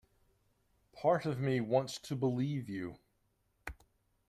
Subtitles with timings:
[0.93, 2.97] Part of me wants to believe you.